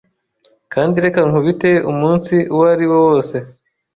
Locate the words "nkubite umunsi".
1.29-2.35